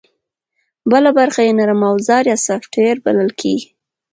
[0.91, 3.69] بله برخه یې نرم اوزار یا سافټویر بلل کېږي